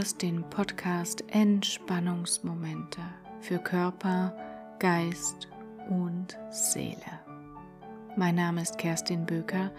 hörst 0.00 0.22
den 0.22 0.48
Podcast 0.48 1.22
Entspannungsmomente 1.28 3.02
für 3.42 3.58
Körper, 3.58 4.34
Geist 4.78 5.46
und 5.90 6.38
Seele. 6.48 7.20
Mein 8.16 8.36
Name 8.36 8.62
ist 8.62 8.78
Kerstin 8.78 9.26
Böker 9.26 9.70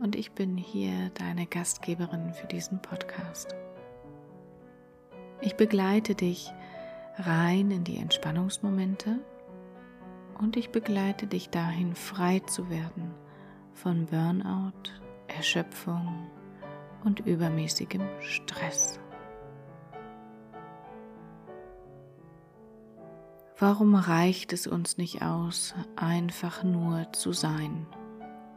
und 0.00 0.16
ich 0.16 0.32
bin 0.32 0.58
hier 0.58 1.10
deine 1.14 1.46
Gastgeberin 1.46 2.34
für 2.34 2.46
diesen 2.46 2.82
Podcast. 2.82 3.54
Ich 5.40 5.54
begleite 5.54 6.14
dich 6.14 6.52
rein 7.16 7.70
in 7.70 7.84
die 7.84 7.96
Entspannungsmomente 7.96 9.18
und 10.38 10.58
ich 10.58 10.72
begleite 10.72 11.26
dich 11.26 11.48
dahin, 11.48 11.94
frei 11.94 12.40
zu 12.40 12.68
werden 12.68 13.14
von 13.72 14.04
Burnout, 14.04 14.92
Erschöpfung 15.28 16.28
und 17.02 17.20
übermäßigem 17.20 18.02
Stress. 18.20 19.00
Warum 23.66 23.94
reicht 23.94 24.52
es 24.52 24.66
uns 24.66 24.98
nicht 24.98 25.22
aus, 25.22 25.74
einfach 25.96 26.62
nur 26.64 27.10
zu 27.14 27.32
sein, 27.32 27.86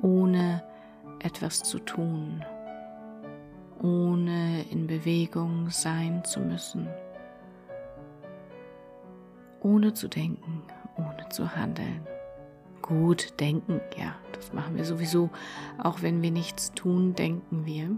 ohne 0.02 0.62
etwas 1.20 1.64
zu 1.64 1.80
tun, 1.80 2.44
ohne 3.82 4.64
in 4.64 4.86
Bewegung 4.86 5.70
sein 5.70 6.26
zu 6.26 6.42
müssen, 6.42 6.90
ohne 9.62 9.94
zu 9.94 10.10
denken, 10.10 10.64
ohne 10.98 11.30
zu 11.30 11.56
handeln? 11.56 12.06
Gut, 12.82 13.40
denken, 13.40 13.80
ja, 13.98 14.14
das 14.34 14.52
machen 14.52 14.76
wir 14.76 14.84
sowieso. 14.84 15.30
Auch 15.82 16.02
wenn 16.02 16.22
wir 16.22 16.32
nichts 16.32 16.74
tun, 16.74 17.16
denken 17.16 17.66
wir. 17.66 17.92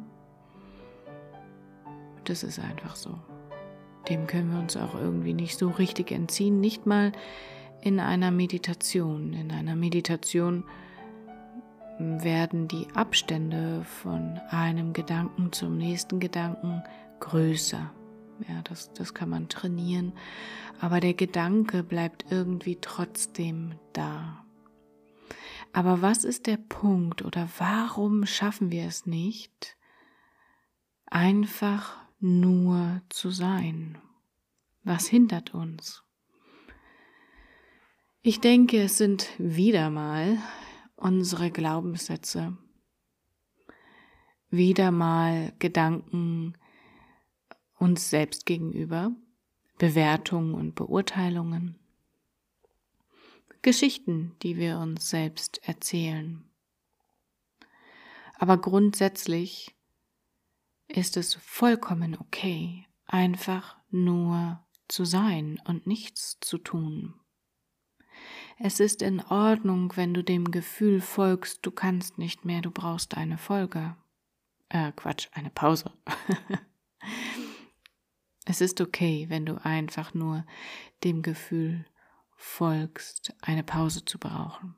Das 2.26 2.44
ist 2.44 2.60
einfach 2.60 2.96
so. 2.96 3.18
Dem 4.10 4.28
können 4.28 4.52
wir 4.52 4.60
uns 4.60 4.76
auch 4.76 4.96
irgendwie 4.96 5.34
nicht 5.34 5.58
so 5.58 5.70
richtig 5.70 6.12
entziehen, 6.12 6.60
nicht 6.60 6.86
mal 6.86 7.12
in 7.82 8.00
einer 8.00 8.32
Meditation. 8.32 9.34
In 9.34 9.52
einer 9.52 9.76
Meditation 9.76 10.64
werden 12.00 12.68
die 12.68 12.88
Abstände 12.96 13.84
von 13.84 14.40
einem 14.50 14.94
Gedanken 14.94 15.52
zum 15.52 15.78
nächsten 15.78 16.20
Gedanken 16.20 16.84
größer. 17.20 17.92
Ja, 18.48 18.62
das, 18.64 18.92
das 18.94 19.14
kann 19.14 19.30
man 19.30 19.50
trainieren, 19.50 20.14
aber 20.80 21.02
der 21.02 21.14
Gedanke 21.14 21.84
bleibt 21.84 22.26
irgendwie 22.32 22.78
trotzdem 22.80 23.74
da. 23.92 24.46
Aber 25.74 26.02
was 26.02 26.24
ist 26.24 26.48
der 26.48 26.58
Punkt 26.58 27.24
oder 27.24 27.50
warum 27.58 28.26
schaffen 28.26 28.72
wir 28.72 28.86
es 28.86 29.06
nicht, 29.06 29.78
einfach 31.06 31.98
nur 32.20 33.02
zu 33.10 33.32
sein? 33.32 33.98
Was 34.84 35.08
hindert 35.08 35.54
uns? 35.54 36.04
Ich 38.22 38.42
denke, 38.42 38.82
es 38.84 38.98
sind 38.98 39.30
wieder 39.38 39.90
mal 39.90 40.38
unsere 40.96 41.52
Glaubenssätze, 41.52 42.58
wieder 44.50 44.92
mal 44.92 45.54
Gedanken 45.60 46.58
uns 47.78 48.10
selbst 48.10 48.46
gegenüber, 48.46 49.12
Bewertungen 49.78 50.54
und 50.54 50.76
Beurteilungen, 50.76 51.80
Geschichten, 53.62 54.36
die 54.44 54.58
wir 54.58 54.80
uns 54.80 55.10
selbst 55.10 55.62
erzählen. 55.66 56.44
Aber 58.38 58.58
grundsätzlich 58.58 59.76
ist 60.90 61.18
es 61.18 61.36
vollkommen 61.36 62.18
okay, 62.20 62.86
einfach 63.06 63.78
nur 63.90 64.66
zu 64.88 65.06
sein 65.06 65.62
und 65.66 65.88
nichts 65.88 66.40
zu 66.42 66.58
tun. 66.58 67.14
Es 68.58 68.82
ist 68.82 69.02
in 69.02 69.22
Ordnung, 69.22 69.96
wenn 69.96 70.14
du 70.14 70.24
dem 70.24 70.52
Gefühl 70.52 71.00
folgst, 71.00 71.66
du 71.66 71.72
kannst 71.72 72.18
nicht 72.18 72.44
mehr, 72.44 72.62
du 72.62 72.72
brauchst 72.72 73.16
eine 73.16 73.38
Folge. 73.38 73.96
Äh, 74.68 74.92
Quatsch, 74.92 75.30
eine 75.32 75.50
Pause. 75.50 75.94
es 78.46 78.60
ist 78.60 78.82
okay, 78.82 79.28
wenn 79.30 79.46
du 79.46 79.64
einfach 79.64 80.14
nur 80.14 80.46
dem 81.04 81.22
Gefühl 81.22 81.86
folgst, 82.36 83.34
eine 83.42 83.64
Pause 83.64 84.04
zu 84.04 84.20
brauchen. 84.20 84.76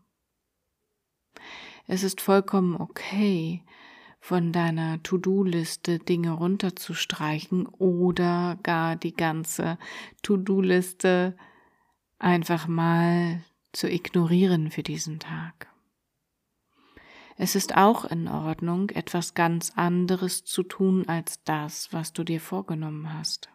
Es 1.88 2.03
ist 2.03 2.22
vollkommen 2.22 2.75
okay, 2.75 3.66
von 4.22 4.54
deiner 4.54 5.02
To-Do-Liste 5.02 5.98
Dinge 5.98 6.32
runterzustreichen 6.32 7.66
oder 7.66 8.58
gar 8.62 8.96
die 8.96 9.16
ganze 9.16 9.80
To-Do-Liste 10.22 11.36
einfach 12.20 12.68
mal 12.68 13.44
zu 13.74 13.90
ignorieren 13.90 14.70
für 14.70 14.84
diesen 14.84 15.20
Tag. 15.20 15.68
Es 17.36 17.56
ist 17.56 17.76
auch 17.76 18.06
in 18.06 18.28
Ordnung, 18.28 18.92
etwas 18.92 19.34
ganz 19.34 19.72
anderes 19.76 20.46
zu 20.46 20.62
tun 20.62 21.09
als 21.09 21.44
das, 21.44 21.92
was 21.92 22.14
du 22.14 22.24
dir 22.24 22.40
vorgenommen 22.40 23.12
hast. 23.12 23.50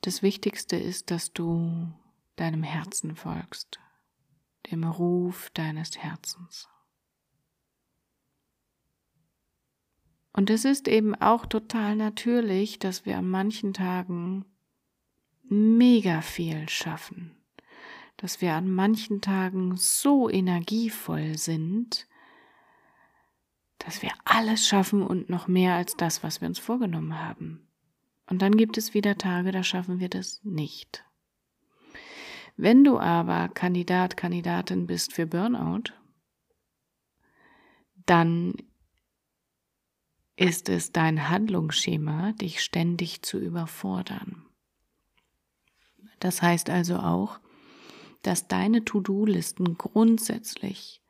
Das 0.00 0.22
Wichtigste 0.22 0.76
ist, 0.76 1.12
dass 1.12 1.32
du 1.32 1.92
deinem 2.34 2.64
Herzen 2.64 3.14
folgst 3.14 3.78
dem 4.70 4.84
Ruf 4.84 5.50
deines 5.54 5.96
Herzens. 5.98 6.68
Und 10.36 10.50
es 10.50 10.66
ist 10.66 10.86
eben 10.86 11.14
auch 11.14 11.46
total 11.46 11.96
natürlich, 11.96 12.78
dass 12.78 13.06
wir 13.06 13.16
an 13.16 13.28
manchen 13.28 13.72
Tagen 13.72 14.44
mega 15.44 16.20
viel 16.20 16.68
schaffen, 16.68 17.34
dass 18.18 18.42
wir 18.42 18.52
an 18.52 18.70
manchen 18.70 19.22
Tagen 19.22 19.76
so 19.76 20.28
energievoll 20.28 21.38
sind, 21.38 22.06
dass 23.78 24.02
wir 24.02 24.10
alles 24.24 24.68
schaffen 24.68 25.02
und 25.02 25.30
noch 25.30 25.48
mehr 25.48 25.74
als 25.74 25.96
das, 25.96 26.22
was 26.22 26.42
wir 26.42 26.48
uns 26.48 26.58
vorgenommen 26.58 27.18
haben. 27.18 27.66
Und 28.28 28.42
dann 28.42 28.58
gibt 28.58 28.76
es 28.76 28.92
wieder 28.92 29.16
Tage, 29.16 29.52
da 29.52 29.62
schaffen 29.62 30.00
wir 30.00 30.10
das 30.10 30.40
nicht. 30.42 31.05
Wenn 32.56 32.84
du 32.84 32.98
aber 32.98 33.48
Kandidat, 33.48 34.16
Kandidatin 34.16 34.86
bist 34.86 35.12
für 35.12 35.26
Burnout, 35.26 35.92
dann 38.06 38.54
ist 40.36 40.68
es 40.68 40.92
dein 40.92 41.28
Handlungsschema, 41.28 42.32
dich 42.32 42.62
ständig 42.62 43.22
zu 43.22 43.38
überfordern. 43.38 44.46
Das 46.20 46.42
heißt 46.42 46.70
also 46.70 46.96
auch, 46.96 47.40
dass 48.22 48.48
deine 48.48 48.84
To-Do-Listen 48.84 49.76
grundsätzlich 49.76 51.02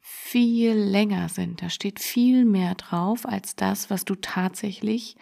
viel 0.00 0.72
länger 0.72 1.28
sind. 1.28 1.62
Da 1.62 1.70
steht 1.70 1.98
viel 1.98 2.44
mehr 2.44 2.74
drauf 2.74 3.26
als 3.26 3.56
das, 3.56 3.90
was 3.90 4.04
du 4.04 4.14
tatsächlich 4.14 5.16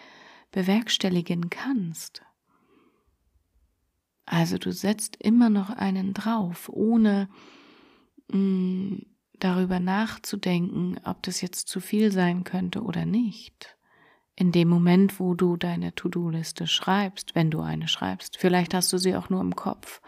bewerkstelligen 0.51 1.51
kannst. 1.51 2.23
Also 4.27 4.59
du 4.59 4.73
setzt 4.73 5.17
immer 5.17 5.49
noch 5.49 5.71
einen 5.71 6.13
drauf, 6.13 6.69
ohne 6.73 7.29
mh, 8.31 8.39
mm, 8.39 9.07
darüber 9.39 9.81
nachzudenken, 9.81 10.99
ob 11.05 11.23
das 11.23 11.41
jetzt 11.41 11.69
zu 11.69 11.81
viel 11.81 12.11
sein 12.11 12.45
könnte 12.45 12.83
oder 12.83 13.07
nicht. 13.07 13.77
In 14.35 14.53
dem 14.53 14.69
Moment, 14.69 15.19
wo 15.21 15.35
du 15.35 15.57
deine 15.57 15.95
To-Do-Liste 15.95 16.67
schreibst, 16.67 17.35
wenn 17.35 17.51
du 17.51 17.61
eine 17.61 17.89
schreibst, 17.89 18.37
vielleicht 18.37 18.75
hast 18.75 18.93
du 18.93 18.99
sie 18.99 19.15
auch 19.17 19.31
nur 19.31 19.41
im 19.41 19.57
Kopf. 19.57 20.03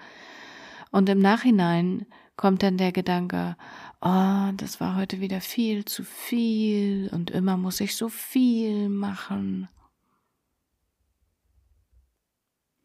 Und 0.91 1.09
im 1.09 1.19
Nachhinein 1.19 2.07
kommt 2.37 2.63
dann 2.63 2.77
der 2.77 2.93
Gedanke, 2.93 3.57
oh, 4.01 4.51
das 4.57 4.81
war 4.81 4.97
heute 4.97 5.21
wieder 5.21 5.41
viel 5.41 5.85
zu 5.85 6.05
viel 6.05 7.09
und 7.13 7.31
immer 7.31 7.57
muss 7.57 7.81
ich 7.81 7.97
so 7.97 8.09
viel 8.09 8.89
machen. 8.89 9.69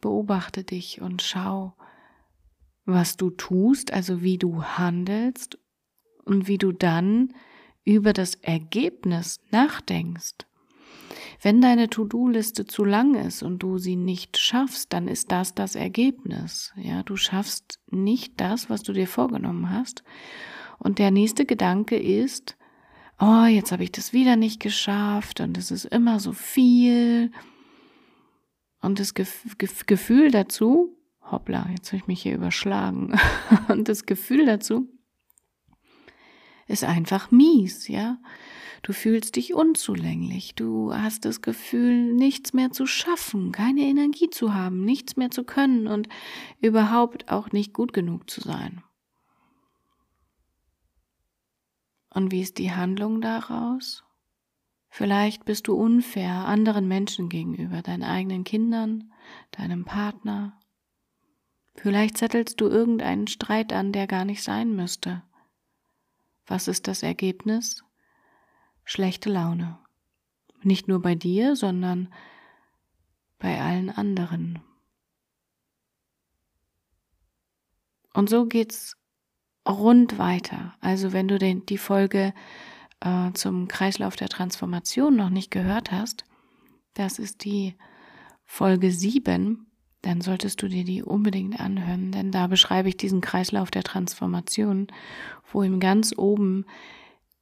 Beobachte 0.04 0.66
dich 0.66 1.00
und 1.00 1.22
schau, 1.22 1.76
was 2.84 3.16
du 3.16 3.30
tust, 3.30 3.94
also 3.94 4.22
wie 4.22 4.38
du 4.38 4.62
handelst 4.62 5.58
und 6.26 6.50
wie 6.50 6.58
du 6.58 6.74
dann 6.74 7.34
über 7.86 8.12
das 8.12 8.36
Ergebnis 8.36 9.40
nachdenkst. 9.52 10.46
Wenn 11.42 11.62
deine 11.62 11.90
To-Do-Liste 11.90 12.66
zu 12.66 12.84
lang 12.84 13.16
ist 13.16 13.44
und 13.44 13.60
du 13.60 13.78
sie 13.78 13.96
nicht 13.96 14.38
schaffst, 14.38 14.92
dann 14.92 15.08
ist 15.08 15.32
das 15.32 15.56
das 15.56 15.76
Ergebnis. 15.76 16.74
Ja, 16.76 17.04
du 17.04 17.16
schaffst 17.16 17.80
nicht 17.90 18.42
das, 18.42 18.70
was 18.70 18.84
du 18.84 18.92
dir 18.92 19.08
vorgenommen 19.08 19.70
hast. 19.70 20.04
Und 20.80 21.00
der 21.00 21.12
nächste 21.12 21.46
Gedanke 21.46 21.96
ist, 21.96 22.58
oh, 23.22 23.46
jetzt 23.46 23.72
habe 23.72 23.86
ich 23.86 23.94
das 23.94 24.12
wieder 24.12 24.36
nicht 24.36 24.60
geschafft 24.60 25.40
und 25.40 25.58
es 25.58 25.72
ist 25.72 25.86
immer 25.86 26.20
so 26.20 26.34
viel 26.34 27.32
und 28.84 29.00
das 29.00 29.14
Gefühl 29.14 30.30
dazu, 30.30 30.98
hoppla, 31.32 31.68
jetzt 31.72 31.88
habe 31.88 31.98
ich 31.98 32.08
mich 32.08 32.22
hier 32.22 32.36
überschlagen. 32.36 33.18
Und 33.70 33.88
das 33.88 34.06
Gefühl 34.06 34.46
dazu 34.46 34.90
ist 36.68 36.84
einfach 36.84 37.32
mies, 37.32 37.88
ja. 37.88 38.20
Du 38.82 38.92
fühlst 38.92 39.38
dich 39.38 39.54
unzulänglich. 39.54 40.56
Du 40.56 40.94
hast 40.94 41.24
das 41.24 41.42
Gefühl, 41.42 42.14
nichts 42.14 42.52
mehr 42.52 42.72
zu 42.72 42.86
schaffen, 42.86 43.54
keine 43.54 43.82
Energie 43.82 44.30
zu 44.30 44.54
haben, 44.54 44.84
nichts 44.84 45.16
mehr 45.16 45.32
zu 45.32 45.46
können 45.46 45.88
und 45.88 46.10
überhaupt 46.60 47.32
auch 47.32 47.54
nicht 47.54 47.74
gut 47.74 47.94
genug 47.94 48.30
zu 48.30 48.42
sein. 48.42 48.84
Und 52.10 52.34
wie 52.34 52.42
ist 52.42 52.58
die 52.58 52.74
Handlung 52.74 53.22
daraus? 53.22 54.03
Vielleicht 55.04 55.44
bist 55.44 55.68
du 55.68 55.74
unfair 55.74 56.32
anderen 56.32 56.88
Menschen 56.88 57.28
gegenüber, 57.28 57.82
deinen 57.82 58.04
eigenen 58.04 58.46
Kindern, 58.46 59.12
deinem 59.52 59.84
Partner. 59.84 60.58
Vielleicht 61.76 62.18
zettelst 62.18 62.62
du 62.62 62.70
irgendeinen 62.70 63.28
Streit 63.28 63.74
an, 63.74 63.92
der 63.92 64.08
gar 64.08 64.24
nicht 64.24 64.42
sein 64.42 64.74
müsste. 64.74 65.22
Was 66.46 66.70
ist 66.70 66.88
das 66.88 67.04
Ergebnis? 67.04 67.84
Schlechte 68.86 69.30
Laune. 69.30 69.78
Nicht 70.62 70.88
nur 70.88 71.02
bei 71.02 71.16
dir, 71.16 71.58
sondern 71.58 72.08
bei 73.40 73.60
allen 73.60 73.90
anderen. 73.90 74.64
Und 78.14 78.30
so 78.30 78.46
geht's 78.46 78.96
rund 79.68 80.18
weiter. 80.18 80.76
Also 80.80 81.12
wenn 81.12 81.28
du 81.28 81.38
den, 81.38 81.66
die 81.66 81.78
Folge 81.78 82.34
äh, 83.04 83.32
zum 83.34 83.68
Kreislauf 83.68 84.16
der 84.16 84.30
Transformation 84.30 85.16
noch 85.16 85.30
nicht 85.30 85.52
gehört 85.52 85.92
hast, 85.92 86.24
das 86.94 87.20
ist 87.20 87.44
die 87.44 87.76
Folge 88.46 88.92
7, 88.92 89.66
dann 90.02 90.22
solltest 90.22 90.62
du 90.62 90.68
dir 90.68 90.84
die 90.84 91.02
unbedingt 91.02 91.60
anhören, 91.60 92.12
denn 92.12 92.32
da 92.32 92.48
beschreibe 92.48 92.90
ich 92.90 92.98
diesen 92.98 93.22
Kreislauf 93.22 93.72
der 93.72 93.84
Transformation, 93.84 94.88
wo 95.52 95.64
ihm 95.64 95.80
ganz 95.80 96.14
oben 96.18 96.66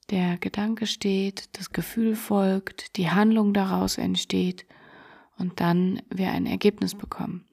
der 0.10 0.38
Gedanke 0.38 0.88
steht, 0.88 1.58
das 1.58 1.72
Gefühl 1.72 2.16
folgt, 2.16 2.98
die 2.98 3.10
Handlung 3.10 3.54
daraus 3.54 3.98
entsteht 3.98 4.66
und 5.42 5.60
dann 5.60 6.02
wir 6.10 6.32
ein 6.32 6.46
Ergebnis 6.46 6.96
bekommen. 6.96 7.46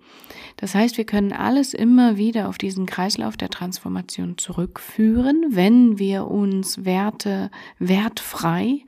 Das 0.56 0.74
heißt, 0.74 0.98
wir 0.98 1.04
können 1.04 1.32
alles 1.32 1.74
immer 1.74 2.16
wieder 2.16 2.48
auf 2.48 2.58
diesen 2.58 2.86
Kreislauf 2.86 3.36
der 3.36 3.48
Transformation 3.48 4.38
zurückführen, 4.38 5.44
wenn 5.48 5.98
wir 5.98 6.26
uns 6.26 6.84
Werte 6.84 7.50
wertfrei 7.78 8.84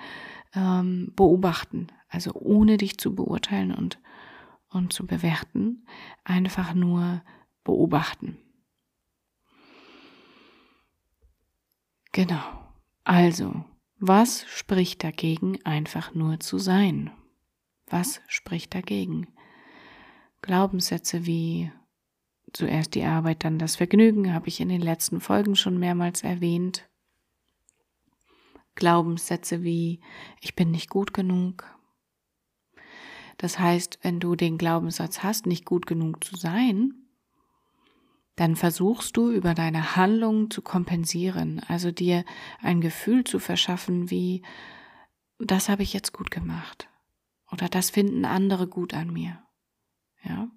ähm, 0.54 1.12
beobachten, 1.16 1.88
also 2.08 2.32
ohne 2.34 2.76
dich 2.76 2.98
zu 2.98 3.14
beurteilen 3.14 3.72
und, 3.72 3.98
und 4.68 4.92
zu 4.92 5.06
bewerten, 5.06 5.86
einfach 6.24 6.74
nur 6.74 7.22
beobachten. 7.64 8.36
Genau. 12.12 12.42
Also, 13.04 13.64
was 13.98 14.44
spricht 14.48 15.04
dagegen, 15.04 15.64
einfach 15.64 16.14
nur 16.14 16.40
zu 16.40 16.58
sein? 16.58 17.10
Was 17.90 18.20
spricht 18.28 18.74
dagegen? 18.74 19.26
Glaubenssätze 20.42 21.26
wie 21.26 21.72
zuerst 22.52 22.94
die 22.94 23.04
Arbeit, 23.04 23.44
dann 23.44 23.58
das 23.58 23.76
Vergnügen, 23.76 24.32
habe 24.32 24.48
ich 24.48 24.60
in 24.60 24.68
den 24.68 24.80
letzten 24.80 25.20
Folgen 25.20 25.56
schon 25.56 25.78
mehrmals 25.78 26.22
erwähnt. 26.22 26.88
Glaubenssätze 28.76 29.62
wie 29.62 30.00
ich 30.40 30.54
bin 30.54 30.70
nicht 30.70 30.88
gut 30.88 31.12
genug. 31.12 31.64
Das 33.38 33.58
heißt, 33.58 33.98
wenn 34.02 34.20
du 34.20 34.36
den 34.36 34.56
Glaubenssatz 34.56 35.22
hast, 35.22 35.46
nicht 35.46 35.64
gut 35.64 35.86
genug 35.86 36.22
zu 36.24 36.36
sein, 36.36 36.94
dann 38.36 38.54
versuchst 38.54 39.16
du 39.16 39.30
über 39.30 39.54
deine 39.54 39.96
Handlungen 39.96 40.50
zu 40.50 40.62
kompensieren, 40.62 41.60
also 41.66 41.90
dir 41.90 42.24
ein 42.62 42.80
Gefühl 42.80 43.24
zu 43.24 43.38
verschaffen, 43.38 44.10
wie 44.10 44.42
das 45.38 45.68
habe 45.68 45.82
ich 45.82 45.92
jetzt 45.92 46.12
gut 46.12 46.30
gemacht 46.30 46.89
oder 47.52 47.68
das 47.68 47.90
finden 47.90 48.24
andere 48.24 48.66
gut 48.66 48.94
an 48.94 49.12
mir. 49.12 49.42
Ja. 50.24 50.48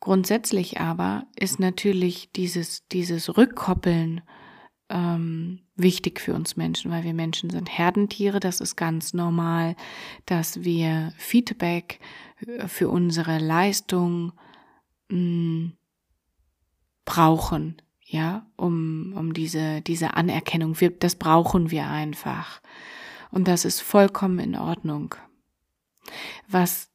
Grundsätzlich 0.00 0.80
aber 0.80 1.26
ist 1.36 1.58
natürlich 1.58 2.30
dieses, 2.32 2.86
dieses 2.88 3.36
Rückkoppeln 3.36 4.22
ähm, 4.88 5.60
wichtig 5.76 6.20
für 6.20 6.34
uns 6.34 6.56
Menschen, 6.56 6.90
weil 6.90 7.04
wir 7.04 7.14
Menschen 7.14 7.50
sind 7.50 7.68
Herdentiere. 7.68 8.40
Das 8.40 8.60
ist 8.60 8.76
ganz 8.76 9.12
normal, 9.12 9.76
dass 10.26 10.64
wir 10.64 11.12
Feedback 11.16 12.00
äh, 12.46 12.68
für 12.68 12.88
unsere 12.88 13.38
Leistung 13.38 14.32
mh, 15.08 15.18
mm, 15.18 15.72
brauchen, 17.04 17.80
ja, 18.04 18.46
um, 18.56 19.14
um 19.16 19.32
diese, 19.32 19.80
diese 19.80 20.14
Anerkennung. 20.14 20.78
Wir, 20.80 20.90
das 20.90 21.16
brauchen 21.16 21.70
wir 21.70 21.86
einfach. 21.88 22.60
Und 23.30 23.48
das 23.48 23.64
ist 23.64 23.80
vollkommen 23.80 24.38
in 24.38 24.56
Ordnung. 24.56 25.14
Was 26.48 26.90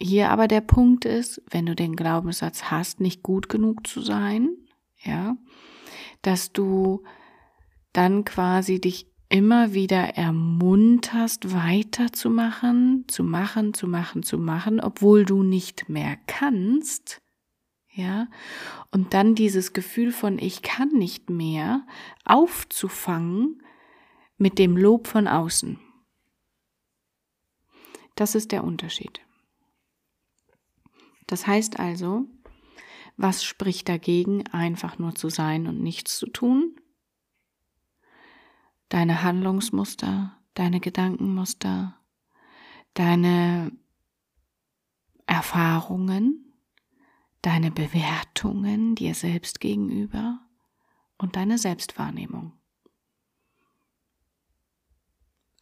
hier 0.00 0.30
aber 0.30 0.48
der 0.48 0.60
Punkt 0.60 1.04
ist, 1.04 1.42
wenn 1.50 1.66
du 1.66 1.74
den 1.74 1.96
Glaubenssatz 1.96 2.64
hast, 2.64 3.00
nicht 3.00 3.22
gut 3.22 3.48
genug 3.48 3.86
zu 3.86 4.00
sein, 4.00 4.48
ja, 5.02 5.36
dass 6.22 6.52
du 6.52 7.02
dann 7.92 8.24
quasi 8.24 8.80
dich 8.80 9.06
immer 9.28 9.74
wieder 9.74 10.16
ermunterst, 10.16 11.54
weiterzumachen, 11.54 13.04
zu 13.08 13.22
machen, 13.22 13.74
zu 13.74 13.86
machen, 13.86 14.22
zu 14.22 14.38
machen, 14.38 14.80
obwohl 14.80 15.24
du 15.24 15.42
nicht 15.42 15.88
mehr 15.88 16.16
kannst, 16.26 17.20
ja, 17.92 18.28
und 18.90 19.14
dann 19.14 19.34
dieses 19.34 19.72
Gefühl 19.72 20.12
von 20.12 20.38
ich 20.38 20.62
kann 20.62 20.90
nicht 20.90 21.28
mehr 21.28 21.86
aufzufangen 22.24 23.62
mit 24.40 24.58
dem 24.58 24.76
Lob 24.76 25.06
von 25.06 25.28
außen. 25.28 25.78
Das 28.16 28.34
ist 28.34 28.52
der 28.52 28.64
Unterschied. 28.64 29.20
Das 31.26 31.46
heißt 31.46 31.78
also, 31.78 32.24
was 33.16 33.44
spricht 33.44 33.88
dagegen, 33.88 34.46
einfach 34.48 34.98
nur 34.98 35.14
zu 35.14 35.28
sein 35.28 35.66
und 35.66 35.82
nichts 35.82 36.18
zu 36.18 36.26
tun? 36.26 36.74
Deine 38.88 39.22
Handlungsmuster, 39.22 40.36
deine 40.54 40.80
Gedankenmuster, 40.80 42.00
deine 42.94 43.72
Erfahrungen, 45.26 46.54
deine 47.42 47.70
Bewertungen 47.70 48.94
dir 48.94 49.14
selbst 49.14 49.60
gegenüber 49.60 50.40
und 51.18 51.36
deine 51.36 51.58
Selbstwahrnehmung. 51.58 52.59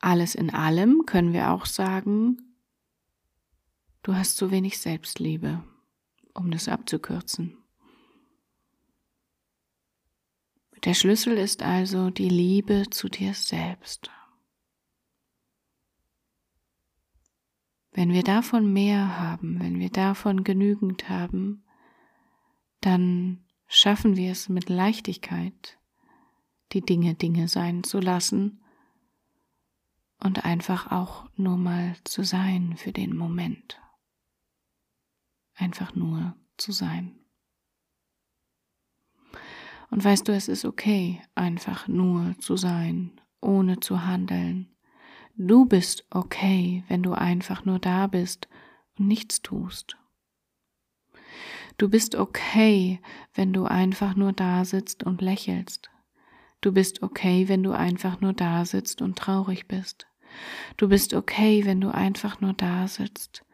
Alles 0.08 0.34
in 0.34 0.48
allem 0.48 1.04
können 1.04 1.34
wir 1.34 1.50
auch 1.50 1.66
sagen, 1.66 2.48
Du 4.02 4.14
hast 4.14 4.38
zu 4.38 4.50
wenig 4.50 4.78
Selbstliebe, 4.78 5.62
um 6.32 6.50
das 6.50 6.66
abzukürzen. 6.66 7.58
Der 10.84 10.94
Schlüssel 10.94 11.36
ist 11.36 11.62
also 11.62 12.08
die 12.08 12.30
Liebe 12.30 12.84
zu 12.90 13.10
dir 13.10 13.34
selbst. 13.34 14.10
Wenn 17.92 18.14
wir 18.14 18.22
davon 18.22 18.72
mehr 18.72 19.18
haben, 19.18 19.60
wenn 19.60 19.78
wir 19.78 19.90
davon 19.90 20.42
genügend 20.42 21.10
haben, 21.10 21.64
dann 22.80 23.44
schaffen 23.66 24.16
wir 24.16 24.32
es 24.32 24.48
mit 24.48 24.70
Leichtigkeit, 24.70 25.78
die 26.72 26.80
Dinge 26.80 27.14
Dinge 27.14 27.46
sein 27.46 27.84
zu 27.84 28.00
lassen 28.00 28.62
und 30.22 30.44
einfach 30.44 30.90
auch 30.90 31.28
nur 31.36 31.56
mal 31.56 31.96
zu 32.04 32.24
sein 32.24 32.76
für 32.76 32.92
den 32.92 33.16
Moment 33.16 33.80
einfach 35.58 35.94
nur 35.94 36.34
zu 36.56 36.72
sein. 36.72 37.14
Und 39.90 40.04
weißt 40.04 40.28
du, 40.28 40.32
es 40.32 40.48
ist 40.48 40.64
okay, 40.64 41.20
einfach 41.34 41.88
nur 41.88 42.34
zu 42.38 42.56
sein, 42.56 43.20
ohne 43.40 43.80
zu 43.80 44.04
handeln. 44.06 44.68
Du 45.34 45.66
bist 45.66 46.04
okay, 46.10 46.84
wenn 46.88 47.02
du 47.02 47.12
einfach 47.12 47.64
nur 47.64 47.78
da 47.78 48.06
bist 48.06 48.48
und 48.98 49.08
nichts 49.08 49.40
tust. 49.40 49.96
Du 51.78 51.88
bist 51.88 52.16
okay, 52.16 53.00
wenn 53.34 53.52
du 53.52 53.64
einfach 53.64 54.16
nur 54.16 54.32
da 54.32 54.64
sitzt 54.64 55.04
und 55.04 55.22
lächelst. 55.22 55.90
Du 56.60 56.72
bist 56.72 57.02
okay, 57.02 57.48
wenn 57.48 57.62
du 57.62 57.70
einfach 57.70 58.20
nur 58.20 58.32
da 58.32 58.64
sitzt 58.64 59.00
und 59.00 59.16
traurig 59.16 59.68
bist. 59.68 60.07
Du 60.76 60.88
bist 60.88 61.14
okay, 61.14 61.64
wenn 61.64 61.80
du 61.80 61.92
einfach 61.92 62.40
nur 62.40 62.52
da 62.52 62.88
sitzt 62.88 63.44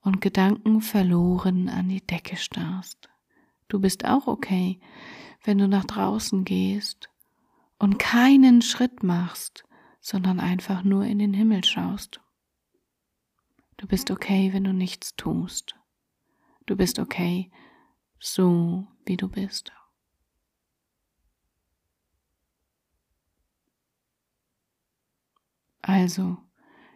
und 0.00 0.20
Gedanken 0.20 0.80
verloren 0.80 1.68
an 1.68 1.88
die 1.88 2.04
Decke 2.04 2.36
starrst. 2.36 3.08
Du 3.68 3.80
bist 3.80 4.04
auch 4.04 4.26
okay, 4.26 4.80
wenn 5.44 5.58
du 5.58 5.68
nach 5.68 5.84
draußen 5.84 6.44
gehst 6.44 7.10
und 7.78 7.98
keinen 7.98 8.62
Schritt 8.62 9.02
machst, 9.02 9.64
sondern 10.00 10.40
einfach 10.40 10.82
nur 10.82 11.04
in 11.04 11.18
den 11.18 11.34
Himmel 11.34 11.64
schaust. 11.64 12.20
Du 13.76 13.86
bist 13.86 14.10
okay, 14.10 14.52
wenn 14.52 14.64
du 14.64 14.72
nichts 14.72 15.16
tust. 15.16 15.76
Du 16.66 16.76
bist 16.76 16.98
okay, 16.98 17.50
so 18.18 18.86
wie 19.06 19.16
du 19.16 19.28
bist. 19.28 19.72
Also, 25.82 26.38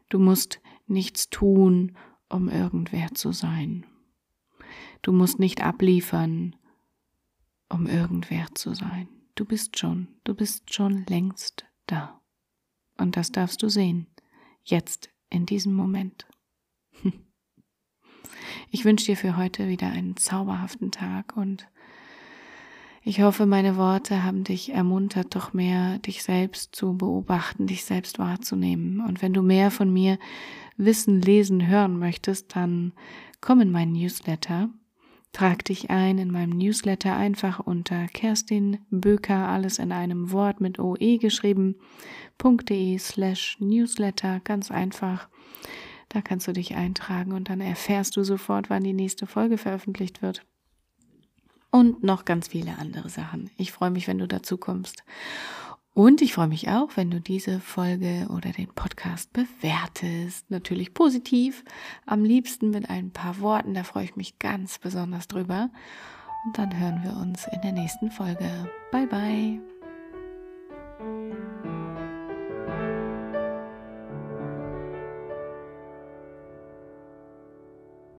du 0.08 0.18
musst 0.18 0.60
nichts 0.86 1.30
tun, 1.30 1.96
um 2.28 2.48
irgendwer 2.48 3.14
zu 3.14 3.32
sein. 3.32 3.86
Du 5.02 5.12
musst 5.12 5.38
nicht 5.38 5.62
abliefern, 5.62 6.56
um 7.68 7.86
irgendwer 7.86 8.46
zu 8.54 8.74
sein. 8.74 9.08
Du 9.34 9.44
bist 9.44 9.78
schon, 9.78 10.08
du 10.24 10.34
bist 10.34 10.72
schon 10.72 11.04
längst 11.06 11.66
da. 11.86 12.20
Und 12.96 13.16
das 13.16 13.32
darfst 13.32 13.62
du 13.62 13.68
sehen, 13.68 14.06
jetzt, 14.62 15.10
in 15.30 15.46
diesem 15.46 15.74
Moment. 15.74 16.26
Ich 18.70 18.84
wünsche 18.84 19.06
dir 19.06 19.16
für 19.16 19.36
heute 19.36 19.68
wieder 19.68 19.88
einen 19.88 20.16
zauberhaften 20.16 20.90
Tag 20.90 21.36
und 21.36 21.68
ich 23.06 23.20
hoffe, 23.20 23.44
meine 23.44 23.76
Worte 23.76 24.24
haben 24.24 24.44
dich 24.44 24.72
ermuntert, 24.72 25.34
doch 25.34 25.52
mehr 25.52 25.98
dich 25.98 26.22
selbst 26.22 26.74
zu 26.74 26.96
beobachten, 26.96 27.66
dich 27.66 27.84
selbst 27.84 28.18
wahrzunehmen. 28.18 29.00
Und 29.06 29.20
wenn 29.20 29.34
du 29.34 29.42
mehr 29.42 29.70
von 29.70 29.92
mir 29.92 30.18
wissen, 30.78 31.20
lesen, 31.20 31.66
hören 31.66 31.98
möchtest, 31.98 32.56
dann 32.56 32.92
komm 33.42 33.60
in 33.60 33.70
meinen 33.70 33.92
Newsletter. 33.92 34.70
Trag 35.32 35.66
dich 35.66 35.90
ein 35.90 36.16
in 36.16 36.30
meinem 36.30 36.56
Newsletter 36.56 37.14
einfach 37.14 37.60
unter 37.60 38.06
Kerstin 38.06 38.78
Böker, 38.90 39.48
alles 39.48 39.78
in 39.78 39.92
einem 39.92 40.32
Wort 40.32 40.62
mit 40.62 40.78
OE 40.78 41.18
geschrieben, 41.18 41.74
.de 42.42 42.98
slash 42.98 43.58
Newsletter, 43.60 44.40
ganz 44.44 44.70
einfach. 44.70 45.28
Da 46.08 46.22
kannst 46.22 46.48
du 46.48 46.52
dich 46.52 46.74
eintragen 46.74 47.32
und 47.32 47.50
dann 47.50 47.60
erfährst 47.60 48.16
du 48.16 48.22
sofort, 48.22 48.70
wann 48.70 48.84
die 48.84 48.92
nächste 48.94 49.26
Folge 49.26 49.58
veröffentlicht 49.58 50.22
wird. 50.22 50.46
Und 51.74 52.04
noch 52.04 52.24
ganz 52.24 52.46
viele 52.46 52.78
andere 52.78 53.08
Sachen. 53.08 53.50
Ich 53.56 53.72
freue 53.72 53.90
mich, 53.90 54.06
wenn 54.06 54.18
du 54.18 54.28
dazu 54.28 54.58
kommst. 54.58 55.02
Und 55.92 56.22
ich 56.22 56.32
freue 56.32 56.46
mich 56.46 56.68
auch, 56.68 56.90
wenn 56.94 57.10
du 57.10 57.20
diese 57.20 57.58
Folge 57.58 58.28
oder 58.30 58.52
den 58.52 58.68
Podcast 58.68 59.32
bewertest. 59.32 60.48
Natürlich 60.52 60.94
positiv, 60.94 61.64
am 62.06 62.22
liebsten 62.22 62.70
mit 62.70 62.88
ein 62.88 63.10
paar 63.10 63.40
Worten. 63.40 63.74
Da 63.74 63.82
freue 63.82 64.04
ich 64.04 64.14
mich 64.14 64.38
ganz 64.38 64.78
besonders 64.78 65.26
drüber. 65.26 65.68
Und 66.46 66.58
dann 66.58 66.78
hören 66.78 67.02
wir 67.02 67.16
uns 67.16 67.48
in 67.52 67.60
der 67.62 67.72
nächsten 67.72 68.12
Folge. 68.12 68.70
Bye 68.92 69.08
bye. 69.08 69.73